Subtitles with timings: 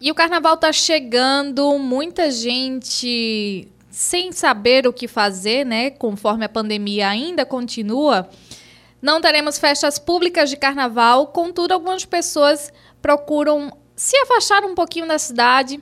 [0.00, 5.90] E o carnaval está chegando, muita gente sem saber o que fazer, né?
[5.90, 8.26] Conforme a pandemia ainda continua.
[9.02, 15.18] Não teremos festas públicas de carnaval, contudo, algumas pessoas procuram se afastar um pouquinho da
[15.18, 15.78] cidade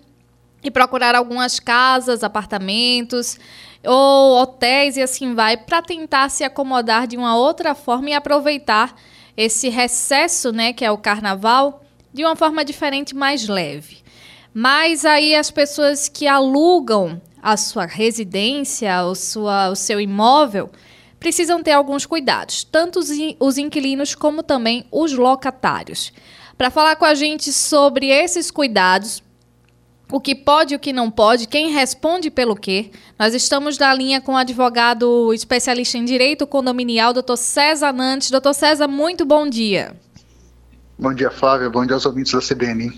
[0.65, 3.39] e procurar algumas casas, apartamentos
[3.85, 8.97] ou hotéis e assim vai, para tentar se acomodar de uma outra forma e aproveitar
[9.37, 14.08] esse recesso, né, que é o carnaval, de uma forma diferente, mais leve.
[14.53, 20.71] Mas aí as pessoas que alugam a sua residência, o, sua, o seu imóvel,
[21.19, 23.01] precisam ter alguns cuidados, tanto
[23.41, 26.13] os inquilinos como também os locatários.
[26.57, 29.23] Para falar com a gente sobre esses cuidados,
[30.11, 32.91] o que pode e o que não pode, quem responde pelo quê.
[33.19, 38.31] Nós estamos na linha com o advogado especialista em direito condominial, doutor César Nantes.
[38.31, 39.95] Doutor César, muito bom dia.
[40.99, 41.69] Bom dia, Flávia.
[41.69, 42.91] Bom dia aos ouvintes da CBN.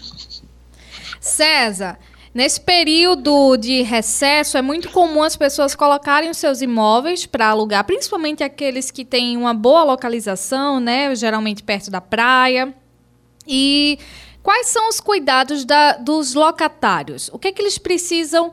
[1.20, 1.98] César,
[2.32, 7.84] nesse período de recesso, é muito comum as pessoas colocarem os seus imóveis para alugar,
[7.84, 11.14] principalmente aqueles que têm uma boa localização, né?
[11.14, 12.74] Geralmente perto da praia.
[13.46, 13.98] E
[14.42, 17.28] quais são os cuidados da, dos locatários?
[17.32, 18.52] O que, é que eles precisam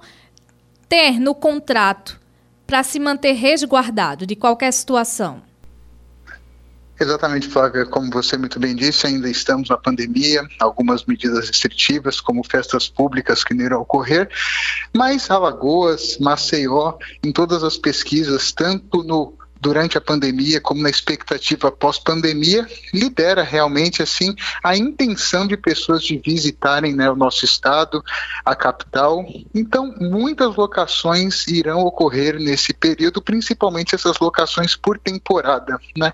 [0.89, 2.19] ter no contrato
[2.65, 5.46] para se manter resguardado de qualquer situação?
[6.99, 7.85] Exatamente, Flávia.
[7.85, 13.43] Como você muito bem disse, ainda estamos na pandemia, algumas medidas restritivas, como festas públicas
[13.43, 14.29] que não irão ocorrer,
[14.95, 21.71] mas Alagoas, Maceió, em todas as pesquisas, tanto no durante a pandemia, como na expectativa
[21.71, 28.03] pós-pandemia, lidera realmente assim a intenção de pessoas de visitarem né, o nosso estado,
[28.45, 29.25] a capital.
[29.53, 36.13] Então, muitas locações irão ocorrer nesse período, principalmente essas locações por temporada, né?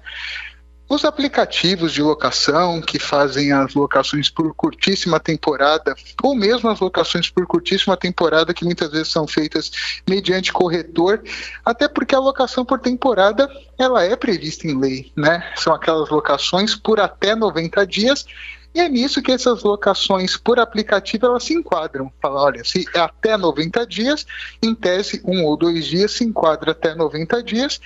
[0.94, 7.31] Os aplicativos de locação que fazem as locações por curtíssima temporada, ou mesmo as locações
[7.31, 9.71] por curtíssima temporada, que muitas vezes são feitas
[10.08, 11.23] mediante corretor,
[11.66, 15.52] até porque a locação por temporada ela é prevista em lei, né?
[15.55, 18.27] São aquelas locações por até 90 dias
[18.75, 22.11] e é nisso que essas locações por aplicativo elas se enquadram.
[22.21, 24.25] Fala, olha, se é até 90 dias,
[24.61, 27.80] em tese, um ou dois dias se enquadra até 90 dias,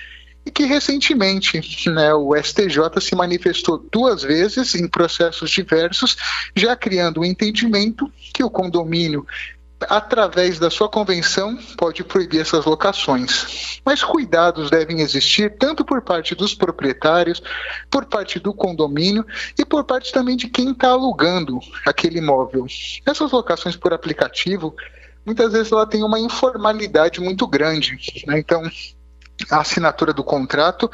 [0.48, 1.60] e que recentemente
[1.90, 6.16] né, o STJ se manifestou duas vezes em processos diversos,
[6.56, 9.26] já criando o um entendimento que o condomínio
[9.88, 13.78] através da sua convenção, pode proibir essas locações.
[13.84, 17.40] Mas cuidados devem existir tanto por parte dos proprietários,
[17.88, 19.24] por parte do condomínio
[19.56, 22.66] e por parte também de quem está alugando aquele imóvel.
[23.06, 24.74] Essas locações por aplicativo,
[25.24, 27.96] muitas vezes ela tem uma informalidade muito grande.
[28.26, 28.40] Né?
[28.40, 28.68] Então,
[29.50, 30.90] a assinatura do contrato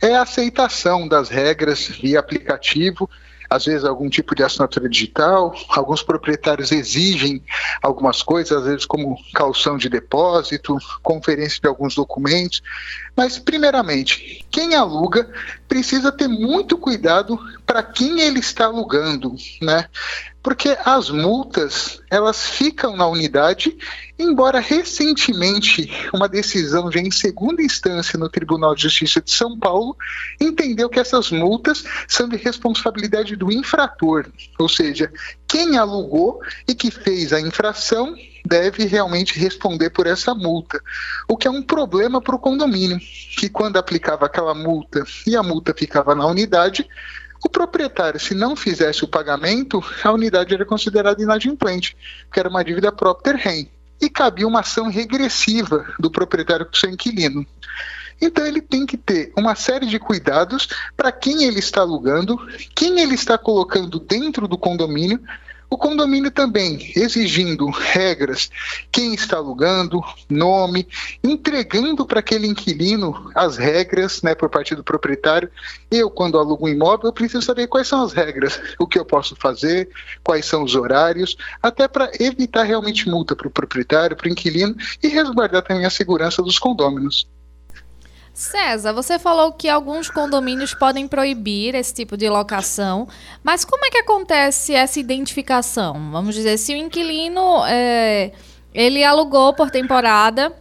[0.00, 3.08] é a aceitação das regras via aplicativo,
[3.48, 7.42] às vezes algum tipo de assinatura digital, alguns proprietários exigem
[7.82, 12.62] algumas coisas, às vezes como calção de depósito, conferência de alguns documentos,
[13.16, 15.30] mas primeiramente, quem aluga
[15.68, 19.88] precisa ter muito cuidado para quem ele está alugando, né?
[20.46, 23.76] Porque as multas, elas ficam na unidade,
[24.16, 29.96] embora recentemente uma decisão já em segunda instância no Tribunal de Justiça de São Paulo
[30.40, 34.26] entendeu que essas multas são de responsabilidade do infrator,
[34.56, 35.12] ou seja,
[35.48, 38.14] quem alugou e que fez a infração
[38.46, 40.80] deve realmente responder por essa multa,
[41.28, 43.00] o que é um problema para o condomínio,
[43.36, 46.88] que quando aplicava aquela multa e a multa ficava na unidade,
[47.44, 51.96] o proprietário, se não fizesse o pagamento, a unidade era considerada inadimplente,
[52.32, 53.70] que era uma dívida própria rem,
[54.00, 57.46] e cabia uma ação regressiva do proprietário com seu inquilino.
[58.20, 62.38] Então ele tem que ter uma série de cuidados para quem ele está alugando,
[62.74, 65.20] quem ele está colocando dentro do condomínio
[65.68, 68.50] o condomínio também exigindo regras,
[68.90, 70.86] quem está alugando, nome,
[71.22, 75.50] entregando para aquele inquilino as regras, né, por parte do proprietário.
[75.90, 79.04] Eu, quando alugo um imóvel, eu preciso saber quais são as regras, o que eu
[79.04, 79.88] posso fazer,
[80.22, 84.76] quais são os horários, até para evitar realmente multa para o proprietário, para o inquilino
[85.02, 87.26] e resguardar também a segurança dos condôminos.
[88.36, 93.08] César, você falou que alguns condomínios podem proibir esse tipo de locação,
[93.42, 96.10] mas como é que acontece essa identificação?
[96.12, 98.32] Vamos dizer, se o inquilino é,
[98.74, 100.52] ele alugou por temporada,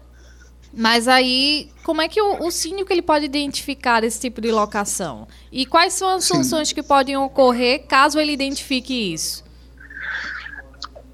[0.74, 5.28] mas aí como é que o, o síndico ele pode identificar esse tipo de locação?
[5.52, 6.36] E quais são as Sim.
[6.36, 9.45] sanções que podem ocorrer caso ele identifique isso?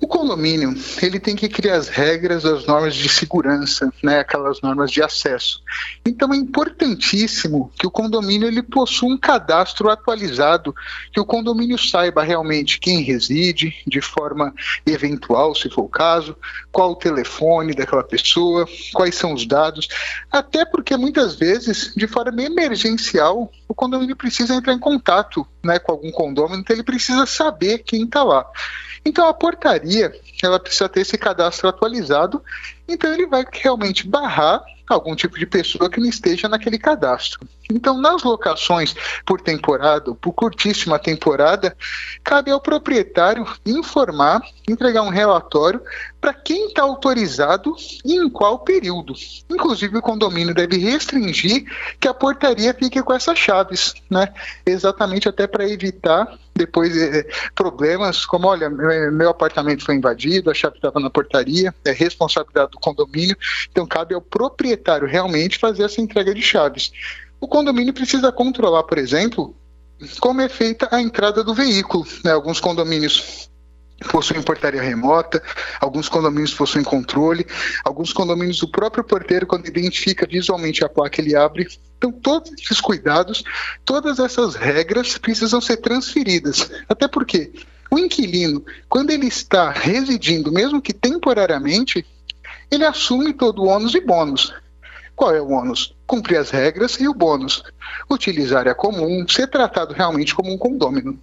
[0.02, 4.90] O condomínio ele tem que criar as regras, as normas de segurança, né, aquelas normas
[4.90, 5.62] de acesso.
[6.04, 10.74] Então é importantíssimo que o condomínio ele possua um cadastro atualizado,
[11.14, 14.52] que o condomínio saiba realmente quem reside, de forma
[14.88, 16.36] eventual, se for o caso,
[16.72, 19.88] qual o telefone daquela pessoa, quais são os dados,
[20.32, 25.92] até porque muitas vezes, de forma emergencial, o condomínio precisa entrar em contato, né, com
[25.92, 28.46] algum condomínio, então ele precisa saber quem está lá.
[29.04, 30.12] Então a portaria
[30.44, 32.44] ela precisa ter esse cadastro atualizado,
[32.88, 37.48] então ele vai realmente barrar algum tipo de pessoa que não esteja naquele cadastro.
[37.72, 38.96] Então, nas locações
[39.26, 41.76] por temporada, por curtíssima temporada,
[42.24, 45.82] cabe ao proprietário informar, entregar um relatório
[46.20, 49.14] para quem está autorizado e em qual período.
[49.50, 51.66] Inclusive, o condomínio deve restringir
[52.00, 54.32] que a portaria fique com essas chaves, né?
[54.66, 60.54] Exatamente até para evitar depois é, problemas como, olha, meu, meu apartamento foi invadido, a
[60.54, 63.36] chave estava na portaria, é responsabilidade do condomínio,
[63.72, 66.92] então cabe ao proprietário realmente fazer essa entrega de chaves.
[67.40, 69.56] O condomínio precisa controlar, por exemplo,
[70.20, 72.06] como é feita a entrada do veículo.
[72.24, 72.32] Né?
[72.32, 73.50] Alguns condomínios
[74.10, 75.42] possuem portaria remota,
[75.80, 77.46] alguns condomínios possuem controle,
[77.84, 81.68] alguns condomínios o próprio porteiro quando identifica visualmente a placa ele abre.
[81.98, 83.44] Então todos esses cuidados,
[83.86, 86.72] todas essas regras precisam ser transferidas.
[86.90, 87.52] Até porque
[87.92, 92.06] o inquilino, quando ele está residindo, mesmo que temporariamente,
[92.72, 94.54] ele assume todo o ônus e bônus.
[95.16, 95.96] Qual é o ônus?
[96.08, 97.64] Cumprir as regras e o bônus.
[98.10, 101.20] Utilizar área comum, ser tratado realmente como um condômino.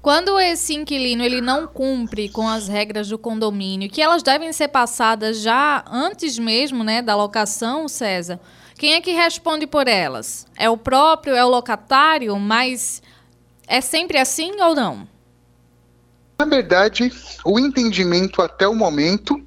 [0.00, 4.68] Quando esse inquilino ele não cumpre com as regras do condomínio, que elas devem ser
[4.68, 8.38] passadas já antes mesmo, né, da locação, César.
[8.78, 10.46] Quem é que responde por elas?
[10.56, 13.02] É o próprio, é o locatário, mas
[13.66, 15.08] é sempre assim ou não?
[16.38, 17.10] Na verdade,
[17.44, 19.42] o entendimento até o momento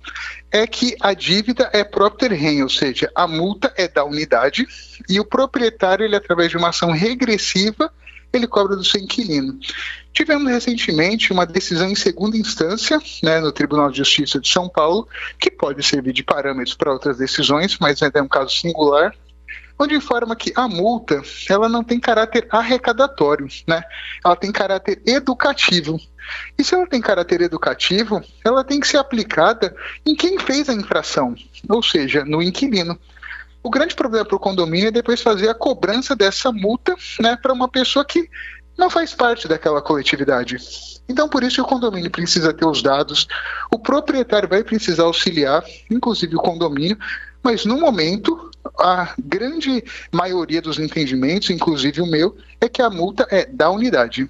[0.51, 4.65] é que a dívida é próprio rem, ou seja, a multa é da unidade
[5.07, 7.91] e o proprietário, ele através de uma ação regressiva,
[8.31, 9.59] ele cobra do seu inquilino.
[10.13, 15.07] Tivemos recentemente uma decisão em segunda instância, né, no Tribunal de Justiça de São Paulo,
[15.39, 19.13] que pode servir de parâmetro para outras decisões, mas é um caso singular,
[19.79, 23.81] onde informa que a multa ela não tem caráter arrecadatório, né?
[24.23, 25.97] Ela tem caráter educativo.
[26.57, 29.73] E se ela tem caráter educativo, ela tem que ser aplicada
[30.05, 31.33] em quem fez a infração,
[31.69, 32.99] ou seja, no inquilino.
[33.63, 37.53] O grande problema para o condomínio é depois fazer a cobrança dessa multa né, para
[37.53, 38.29] uma pessoa que
[38.77, 40.57] não faz parte daquela coletividade.
[41.07, 43.27] Então, por isso, o condomínio precisa ter os dados,
[43.71, 46.97] o proprietário vai precisar auxiliar, inclusive o condomínio,
[47.43, 53.27] mas no momento, a grande maioria dos entendimentos, inclusive o meu, é que a multa
[53.29, 54.29] é da unidade.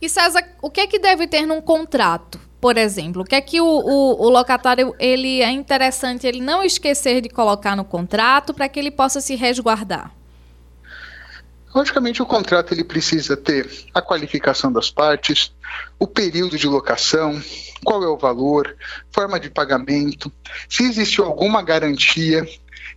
[0.00, 2.38] E César, o que é que deve ter num contrato?
[2.60, 6.62] Por exemplo, o que é que o, o, o locatário ele é interessante ele não
[6.62, 10.14] esquecer de colocar no contrato para que ele possa se resguardar?
[11.74, 15.52] Logicamente, o contrato ele precisa ter a qualificação das partes,
[15.98, 17.42] o período de locação,
[17.84, 18.76] qual é o valor,
[19.12, 20.32] forma de pagamento,
[20.68, 22.44] se existiu alguma garantia.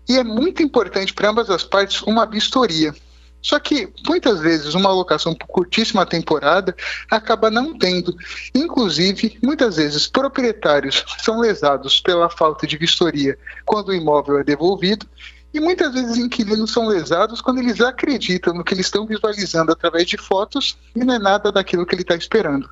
[0.09, 2.95] E é muito importante para ambas as partes uma vistoria.
[3.41, 6.75] Só que muitas vezes uma locação por curtíssima temporada
[7.09, 8.15] acaba não tendo.
[8.53, 15.05] Inclusive, muitas vezes proprietários são lesados pela falta de vistoria quando o imóvel é devolvido
[15.53, 20.05] e muitas vezes inquilinos são lesados quando eles acreditam no que eles estão visualizando através
[20.07, 22.69] de fotos e não é nada daquilo que ele está esperando.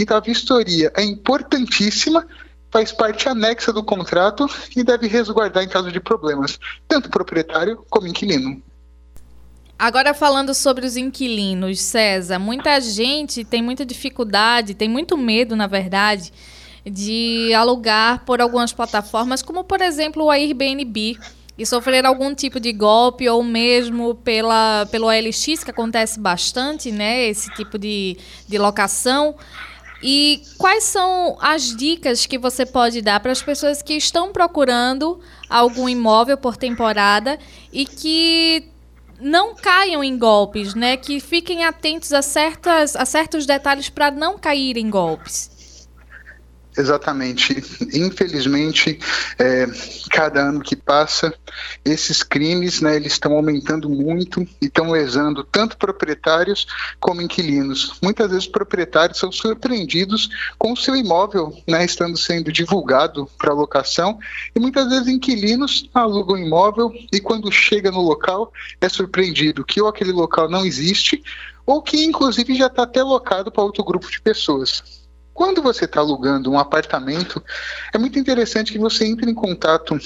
[0.00, 2.26] Então a vistoria é importantíssima,
[2.70, 6.58] faz parte anexa do contrato e deve resguardar em caso de problemas,
[6.88, 8.62] tanto proprietário como inquilino.
[9.78, 15.66] Agora falando sobre os inquilinos, César, muita gente tem muita dificuldade, tem muito medo, na
[15.66, 16.32] verdade,
[16.84, 21.18] de alugar por algumas plataformas, como por exemplo o Airbnb
[21.58, 27.26] e sofrer algum tipo de golpe ou mesmo pela, pelo OLX, que acontece bastante, né?
[27.26, 28.16] Esse tipo de,
[28.48, 29.34] de locação.
[30.02, 35.20] E quais são as dicas que você pode dar para as pessoas que estão procurando
[35.48, 37.38] algum imóvel por temporada
[37.72, 38.64] e que
[39.20, 40.96] não caiam em golpes, né?
[40.96, 45.50] Que fiquem atentos a, certas, a certos detalhes para não cair em golpes.
[46.76, 47.56] Exatamente.
[47.92, 48.98] Infelizmente,
[49.38, 49.66] é,
[50.10, 51.34] cada ano que passa,
[51.84, 56.66] esses crimes, né, eles estão aumentando muito e estão lesando tanto proprietários
[57.00, 57.98] como inquilinos.
[58.02, 64.18] Muitas vezes, proprietários são surpreendidos com o seu imóvel, né, estando sendo divulgado para locação,
[64.54, 69.88] e muitas vezes inquilinos alugam imóvel e quando chega no local é surpreendido que ou
[69.88, 71.22] aquele local não existe
[71.66, 74.99] ou que inclusive já está até locado para outro grupo de pessoas.
[75.32, 77.42] Quando você está alugando um apartamento,
[77.94, 79.98] é muito interessante que você entre em contato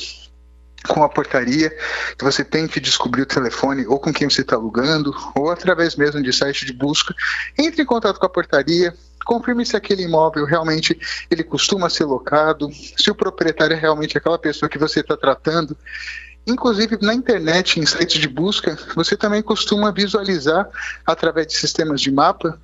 [0.89, 1.71] com a portaria,
[2.17, 6.23] que você tente descobrir o telefone ou com quem você está alugando, ou através mesmo
[6.23, 7.15] de site de busca,
[7.59, 10.99] entre em contato com a portaria, confirme se aquele imóvel realmente
[11.31, 15.77] ele costuma ser locado, se o proprietário é realmente aquela pessoa que você está tratando.
[16.47, 20.69] Inclusive na internet, em sites de busca, você também costuma visualizar
[21.07, 22.61] através de sistemas de mapa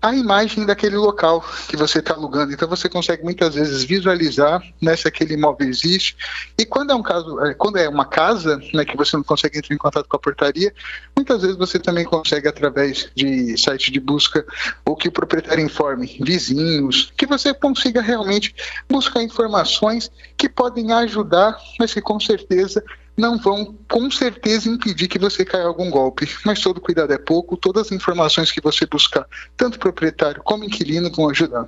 [0.00, 2.52] a imagem daquele local que você está alugando.
[2.52, 6.16] Então você consegue muitas vezes visualizar né, se aquele imóvel existe.
[6.56, 9.58] E quando é um caso, é, quando é uma casa, né, que você não consegue
[9.58, 10.72] entrar em contato com a portaria,
[11.16, 14.46] muitas vezes você também consegue através de site de busca
[14.84, 18.54] ou que o proprietário informe vizinhos, que você consiga realmente
[18.88, 22.84] buscar informações que podem ajudar, mas que com certeza
[23.18, 26.28] não vão com certeza impedir que você caia algum golpe.
[26.44, 31.10] Mas todo cuidado é pouco, todas as informações que você buscar, tanto proprietário como inquilino,
[31.10, 31.66] vão ajudar.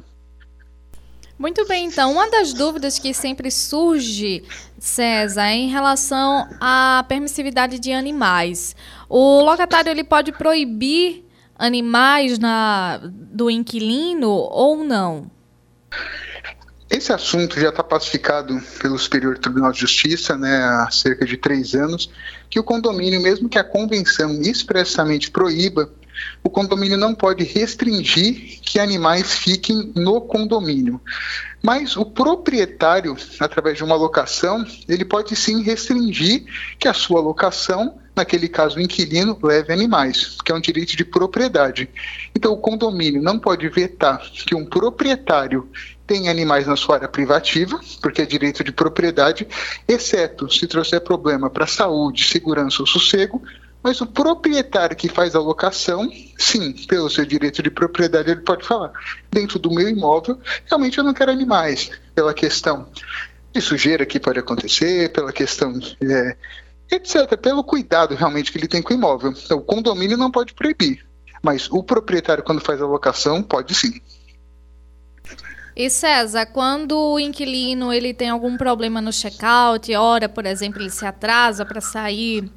[1.36, 4.44] Muito bem, então, uma das dúvidas que sempre surge,
[4.78, 8.76] César, é em relação à permissividade de animais.
[9.08, 11.24] O locatário ele pode proibir
[11.58, 15.30] animais na, do inquilino ou não?
[16.90, 21.72] Esse assunto já está pacificado pelo Superior Tribunal de Justiça né, há cerca de três
[21.72, 22.10] anos,
[22.50, 25.88] que o condomínio, mesmo que a convenção expressamente proíba,
[26.42, 31.00] o condomínio não pode restringir que animais fiquem no condomínio.
[31.62, 36.44] Mas o proprietário, através de uma locação, ele pode sim restringir
[36.76, 41.04] que a sua locação, naquele caso o inquilino, leve animais, que é um direito de
[41.04, 41.88] propriedade.
[42.34, 45.70] Então o condomínio não pode vetar que um proprietário
[46.10, 49.46] tem animais na sua área privativa, porque é direito de propriedade,
[49.86, 53.40] exceto se trouxer problema para saúde, segurança ou sossego,
[53.80, 58.66] mas o proprietário que faz a locação, sim, pelo seu direito de propriedade, ele pode
[58.66, 58.90] falar:
[59.30, 60.36] dentro do meu imóvel,
[60.66, 62.88] realmente eu não quero animais, pela questão
[63.52, 66.36] de sujeira que pode acontecer, pela questão é,
[66.90, 69.32] etc., pelo cuidado realmente que ele tem com o imóvel.
[69.44, 71.06] Então, o condomínio não pode proibir,
[71.40, 74.00] mas o proprietário, quando faz a locação, pode sim.
[75.76, 80.90] E César, quando o inquilino ele tem algum problema no check-out, hora, por exemplo, ele
[80.90, 82.50] se atrasa para sair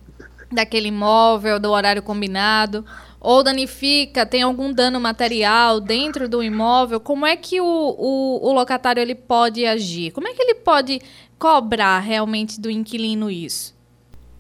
[0.52, 2.86] daquele imóvel do horário combinado,
[3.20, 8.54] ou danifica, tem algum dano material dentro do imóvel, como é que o, o, o
[8.54, 10.12] locatário ele pode agir?
[10.12, 11.02] Como é que ele pode
[11.40, 13.74] cobrar realmente do inquilino isso?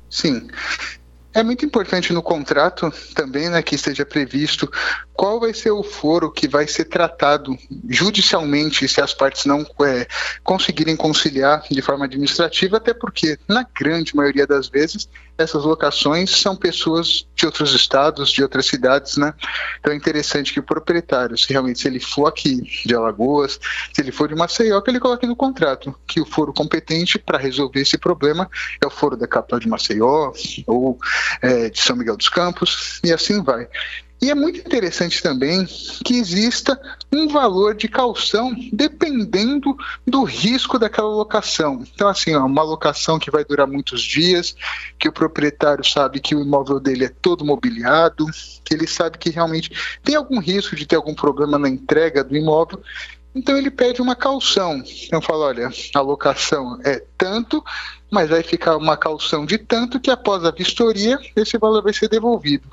[0.09, 0.47] Sim.
[1.33, 4.71] É muito importante no contrato também né, que esteja previsto
[5.13, 10.07] qual vai ser o foro que vai ser tratado judicialmente se as partes não é,
[10.43, 16.55] conseguirem conciliar de forma administrativa, até porque, na grande maioria das vezes, essas locações são
[16.55, 19.33] pessoas de outros estados, de outras cidades, né?
[19.79, 23.59] Então é interessante que o proprietário, se realmente se ele for aqui de Alagoas,
[23.93, 27.37] se ele for de Maceió, que ele coloque no contrato que o foro competente para
[27.37, 28.49] resolver esse problema
[28.81, 30.31] é o foro da capital de Maceió
[30.67, 30.97] ou
[31.41, 33.67] é, de São Miguel dos Campos, e assim vai.
[34.23, 35.67] E é muito interessante também
[36.05, 36.79] que exista
[37.11, 39.75] um valor de calção dependendo
[40.07, 41.83] do risco daquela locação.
[41.93, 44.55] Então, assim, ó, uma locação que vai durar muitos dias,
[44.97, 48.25] que o proprietário sabe que o imóvel dele é todo mobiliado,
[48.63, 52.37] que ele sabe que realmente tem algum risco de ter algum problema na entrega do
[52.37, 52.81] imóvel.
[53.35, 54.81] Então ele pede uma calção.
[55.05, 57.61] Então fala, olha, a locação é tanto,
[58.09, 62.07] mas vai ficar uma calção de tanto que após a vistoria esse valor vai ser
[62.07, 62.69] devolvido.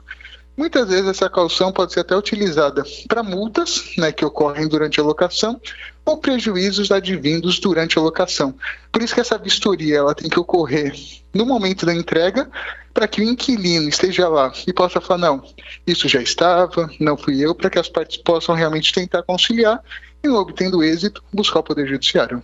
[0.60, 5.02] Muitas vezes essa calção pode ser até utilizada para multas né, que ocorrem durante a
[5.02, 5.58] locação
[6.04, 8.54] ou prejuízos advindos durante a locação.
[8.92, 10.94] Por isso que essa vistoria ela tem que ocorrer
[11.32, 12.46] no momento da entrega
[12.92, 15.42] para que o inquilino esteja lá e possa falar não,
[15.86, 19.82] isso já estava, não fui eu, para que as partes possam realmente tentar conciliar
[20.22, 22.42] e, obtendo êxito, buscar o Poder Judiciário.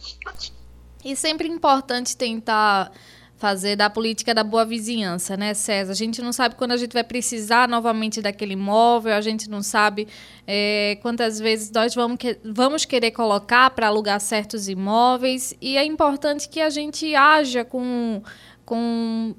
[1.05, 2.91] E sempre importante tentar
[3.37, 5.93] fazer da política da boa vizinhança, né, César?
[5.93, 9.63] A gente não sabe quando a gente vai precisar novamente daquele imóvel, a gente não
[9.63, 10.09] sabe
[10.47, 15.85] é, quantas vezes nós vamos, que, vamos querer colocar para alugar certos imóveis e é
[15.85, 18.23] importante que a gente haja com,
[18.65, 19.35] com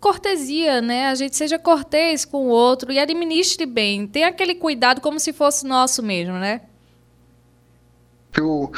[0.00, 1.08] cortesia, né?
[1.08, 4.06] A gente seja cortês com o outro e administre bem.
[4.06, 6.60] Tenha aquele cuidado como se fosse nosso mesmo, né?
[8.40, 8.72] O,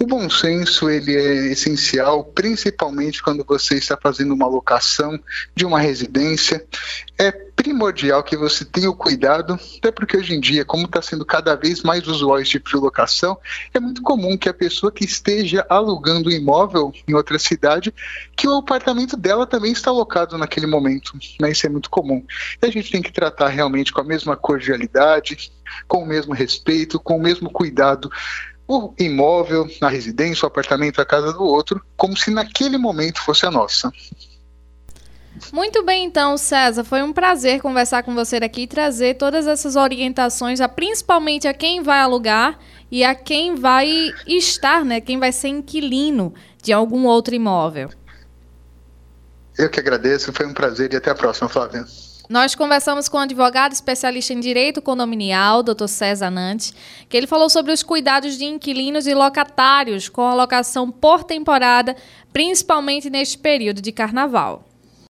[0.00, 5.18] o bom senso ele é essencial, principalmente quando você está fazendo uma locação
[5.54, 6.64] de uma residência.
[7.18, 11.24] É primordial que você tenha o cuidado, até porque hoje em dia, como está sendo
[11.24, 13.36] cada vez mais usual esse tipo de locação,
[13.74, 17.92] é muito comum que a pessoa que esteja alugando um imóvel em outra cidade,
[18.36, 21.12] que o apartamento dela também está alocado naquele momento.
[21.40, 21.50] Né?
[21.50, 22.24] Isso é muito comum.
[22.62, 25.50] E a gente tem que tratar realmente com a mesma cordialidade,
[25.88, 28.10] com o mesmo respeito, com o mesmo cuidado
[28.68, 33.46] o imóvel, na residência, o apartamento, a casa do outro, como se naquele momento fosse
[33.46, 33.92] a nossa.
[35.52, 36.82] Muito bem, então, César.
[36.82, 41.54] Foi um prazer conversar com você aqui e trazer todas essas orientações, a, principalmente a
[41.54, 42.58] quem vai alugar
[42.90, 45.00] e a quem vai estar, né?
[45.00, 47.90] Quem vai ser inquilino de algum outro imóvel.
[49.58, 51.84] Eu que agradeço, foi um prazer e até a próxima, Flávia.
[52.28, 55.86] Nós conversamos com o um advogado especialista em direito condominial, Dr.
[55.86, 56.74] César Nantes,
[57.08, 61.94] que ele falou sobre os cuidados de inquilinos e locatários com a locação por temporada,
[62.32, 64.65] principalmente neste período de carnaval.